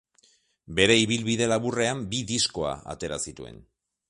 Bere 0.79 0.95
ibilbide 1.01 1.49
laburrean 1.51 2.01
bi 2.15 2.23
diskoa 2.33 2.73
atera 2.97 3.23
zituen. 3.31 3.63